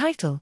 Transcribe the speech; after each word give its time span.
Title 0.00 0.40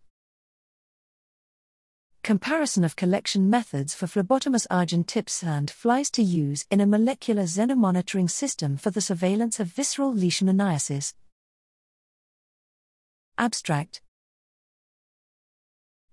Comparison 2.23 2.85
of 2.85 2.95
collection 2.95 3.51
methods 3.51 3.93
for 3.93 4.07
Phlebotomus 4.07 4.69
argentipes 4.71 5.31
sand 5.31 5.69
flies 5.69 6.13
to 6.13 6.23
use 6.23 6.65
in 6.71 6.81
a 6.81 6.87
molecular 6.87 7.43
xenomonitoring 7.43 8.31
system 8.31 8.77
for 8.77 8.93
the 8.93 9.01
surveillance 9.01 9.59
of 9.59 9.67
visceral 9.67 10.15
leishmaniasis. 10.15 11.15
Abstract 13.37 14.01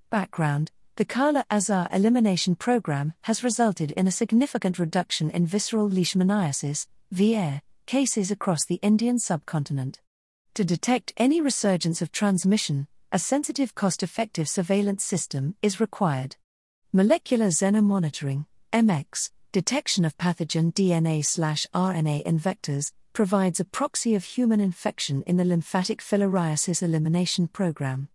Background 0.10 0.72
The 0.96 1.06
Kala 1.06 1.46
Azar 1.52 1.88
elimination 1.92 2.56
program 2.56 3.14
has 3.26 3.44
resulted 3.44 3.92
in 3.92 4.08
a 4.08 4.12
significant 4.12 4.80
reduction 4.80 5.30
in 5.30 5.46
visceral 5.46 5.88
leishmaniasis, 5.88 6.88
VLE, 7.14 7.62
cases 7.86 8.32
across 8.32 8.66
the 8.66 8.80
Indian 8.82 9.20
subcontinent. 9.20 10.02
To 10.56 10.66
detect 10.66 11.14
any 11.18 11.42
resurgence 11.42 12.02
of 12.02 12.12
transmission, 12.12 12.88
a 13.16 13.18
sensitive 13.18 13.74
cost 13.74 14.04
effective 14.04 14.50
surveillance 14.50 15.02
system 15.02 15.56
is 15.62 15.80
required. 15.80 16.36
Molecular 16.92 17.48
xenomonitoring, 17.48 18.46
MX, 18.74 19.32
detection 19.54 20.04
of 20.04 20.18
pathogen 20.18 20.74
DNA 20.74 21.24
slash 21.24 21.66
RNA 21.74 22.24
in 22.24 22.38
vectors, 22.38 22.92
provides 23.14 23.62
a 23.62 23.64
proxy 23.64 24.16
of 24.16 24.26
human 24.26 24.60
infection 24.60 25.24
in 25.26 25.38
the 25.38 25.46
lymphatic 25.46 26.02
filariasis 26.02 26.84
elimination 26.84 27.48
program. 27.48 28.10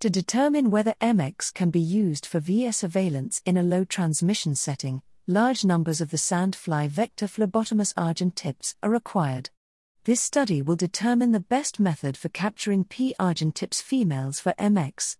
To 0.00 0.10
determine 0.10 0.70
whether 0.70 0.92
MX 1.00 1.54
can 1.54 1.70
be 1.70 1.80
used 1.80 2.26
for 2.26 2.38
VLE 2.38 2.74
surveillance 2.74 3.40
in 3.46 3.56
a 3.56 3.62
low 3.62 3.86
transmission 3.86 4.54
setting, 4.54 5.00
large 5.26 5.64
numbers 5.64 6.02
of 6.02 6.10
the 6.10 6.18
sandfly 6.18 6.88
vector 6.88 7.26
Phlebotomus 7.26 7.94
argentipes 7.94 8.74
are 8.82 8.90
required. 8.90 9.48
This 10.04 10.20
study 10.20 10.62
will 10.62 10.74
determine 10.74 11.30
the 11.30 11.38
best 11.38 11.78
method 11.78 12.16
for 12.16 12.28
capturing 12.28 12.82
P. 12.82 13.14
argentipes 13.20 13.80
females 13.80 14.40
for 14.40 14.52
MX. 14.58 15.16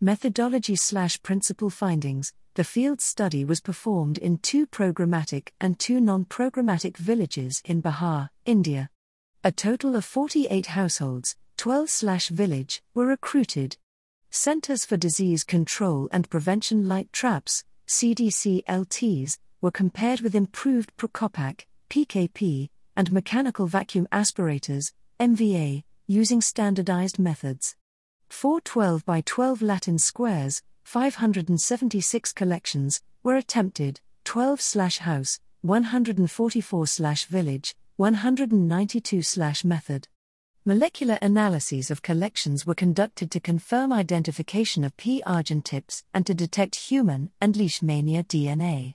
Methodology 0.00 0.74
slash 0.74 1.22
principal 1.22 1.68
findings 1.68 2.32
The 2.54 2.64
field 2.64 3.02
study 3.02 3.44
was 3.44 3.60
performed 3.60 4.16
in 4.16 4.38
two 4.38 4.66
programmatic 4.66 5.48
and 5.60 5.78
two 5.78 6.00
non 6.00 6.24
programmatic 6.24 6.96
villages 6.96 7.60
in 7.66 7.82
Bihar, 7.82 8.30
India. 8.46 8.88
A 9.44 9.52
total 9.52 9.96
of 9.96 10.04
48 10.06 10.64
households, 10.64 11.36
12 11.58 11.90
slash 11.90 12.28
village, 12.28 12.82
were 12.94 13.06
recruited. 13.06 13.76
Centers 14.30 14.86
for 14.86 14.96
Disease 14.96 15.44
Control 15.44 16.08
and 16.10 16.30
Prevention 16.30 16.88
Light 16.88 17.12
Traps, 17.12 17.64
CDC 17.86 18.64
LTs, 18.64 19.36
were 19.60 19.70
compared 19.70 20.22
with 20.22 20.34
improved 20.34 20.96
Prokopack, 20.96 21.66
PKP, 21.90 22.70
and 22.96 23.12
mechanical 23.12 23.66
vacuum 23.66 24.06
aspirators, 24.12 24.92
MVA, 25.20 25.84
using 26.06 26.40
standardized 26.40 27.18
methods. 27.18 27.76
Four 28.28 28.60
12 28.60 29.04
by 29.04 29.20
12 29.20 29.62
Latin 29.62 29.98
squares, 29.98 30.62
576 30.84 32.32
collections, 32.32 33.00
were 33.22 33.36
attempted 33.36 34.00
12 34.24 34.60
slash 34.60 34.98
house, 34.98 35.38
144 35.62 36.86
slash 36.86 37.24
village, 37.26 37.74
192 37.96 39.22
slash 39.22 39.64
method. 39.64 40.08
Molecular 40.64 41.18
analyses 41.20 41.90
of 41.90 42.02
collections 42.02 42.64
were 42.64 42.74
conducted 42.74 43.30
to 43.32 43.40
confirm 43.40 43.92
identification 43.92 44.84
of 44.84 44.96
P. 44.96 45.20
argentipes 45.26 46.04
and 46.14 46.24
to 46.24 46.34
detect 46.34 46.76
human 46.76 47.30
and 47.40 47.54
leishmania 47.54 48.24
DNA. 48.24 48.94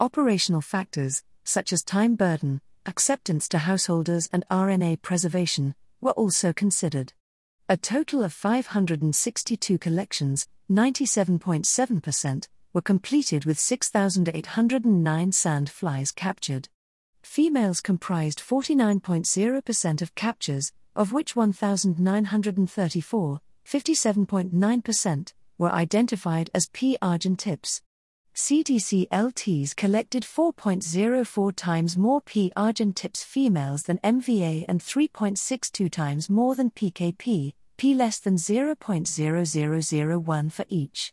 Operational 0.00 0.62
factors, 0.62 1.22
such 1.44 1.72
as 1.72 1.82
time 1.82 2.14
burden, 2.14 2.60
acceptance 2.86 3.48
to 3.48 3.58
householders, 3.58 4.28
and 4.32 4.44
RNA 4.50 5.02
preservation 5.02 5.74
were 6.00 6.12
also 6.12 6.52
considered. 6.52 7.12
A 7.68 7.76
total 7.76 8.24
of 8.24 8.32
562 8.32 9.78
collections, 9.78 10.48
97.7%, 10.70 12.48
were 12.72 12.80
completed 12.80 13.44
with 13.44 13.58
6,809 13.58 15.32
sand 15.32 15.70
flies 15.70 16.10
captured. 16.10 16.68
Females 17.22 17.80
comprised 17.80 18.40
49.0% 18.40 20.02
of 20.02 20.14
captures, 20.14 20.72
of 20.96 21.12
which 21.12 21.36
1,934, 21.36 23.40
57.9%, 23.64 25.32
were 25.58 25.72
identified 25.72 26.50
as 26.52 26.68
P. 26.72 26.98
argentipes. 27.00 27.82
CDC 28.34 29.08
LTs 29.10 29.76
collected 29.76 30.22
4.04 30.22 31.54
times 31.54 31.98
more 31.98 32.22
P. 32.22 32.50
argentipes 32.56 33.22
females 33.22 33.82
than 33.82 33.98
MVA 33.98 34.64
and 34.68 34.80
3.62 34.80 35.90
times 35.90 36.30
more 36.30 36.54
than 36.54 36.70
PKP, 36.70 37.52
P 37.76 37.94
less 37.94 38.18
than 38.18 38.36
0.0001 38.36 40.52
for 40.52 40.64
each. 40.68 41.12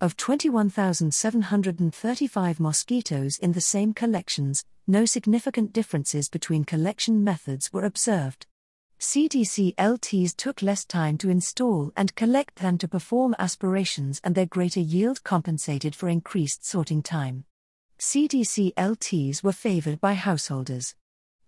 Of 0.00 0.16
21,735 0.16 2.60
mosquitoes 2.60 3.38
in 3.38 3.52
the 3.52 3.60
same 3.60 3.94
collections, 3.94 4.64
no 4.88 5.04
significant 5.04 5.72
differences 5.72 6.28
between 6.28 6.64
collection 6.64 7.22
methods 7.22 7.72
were 7.72 7.84
observed. 7.84 8.48
CDC 8.98 9.74
LTs 9.74 10.34
took 10.34 10.62
less 10.62 10.84
time 10.84 11.18
to 11.18 11.28
install 11.28 11.92
and 11.96 12.14
collect 12.14 12.56
than 12.56 12.78
to 12.78 12.88
perform 12.88 13.34
aspirations, 13.38 14.20
and 14.24 14.34
their 14.34 14.46
greater 14.46 14.80
yield 14.80 15.22
compensated 15.22 15.94
for 15.94 16.08
increased 16.08 16.64
sorting 16.64 17.02
time. 17.02 17.44
CDC 17.98 18.72
LTs 18.74 19.42
were 19.42 19.52
favored 19.52 20.00
by 20.00 20.14
householders. 20.14 20.94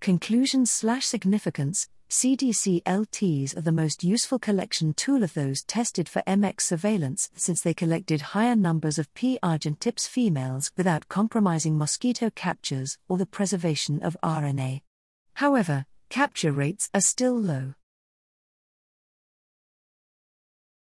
Conclusions 0.00 0.70
slash 0.70 1.06
significance 1.06 1.88
CDC 2.10 2.82
LTs 2.84 3.54
are 3.54 3.60
the 3.60 3.72
most 3.72 4.02
useful 4.02 4.38
collection 4.38 4.94
tool 4.94 5.22
of 5.22 5.34
those 5.34 5.62
tested 5.62 6.08
for 6.08 6.22
MX 6.26 6.62
surveillance 6.62 7.30
since 7.34 7.60
they 7.60 7.74
collected 7.74 8.20
higher 8.32 8.56
numbers 8.56 8.98
of 8.98 9.12
P. 9.12 9.38
argentipes 9.42 10.08
females 10.08 10.70
without 10.76 11.08
compromising 11.08 11.76
mosquito 11.76 12.30
captures 12.30 12.96
or 13.08 13.18
the 13.18 13.26
preservation 13.26 14.02
of 14.02 14.16
RNA. 14.22 14.80
However, 15.34 15.84
capture 16.08 16.52
rates 16.52 16.88
are 16.94 17.00
still 17.00 17.38
low. 17.38 17.74